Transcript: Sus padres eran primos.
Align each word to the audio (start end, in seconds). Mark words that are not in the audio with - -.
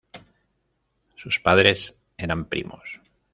Sus 1.15 1.39
padres 1.39 1.93
eran 2.17 2.45
primos. 2.45 2.99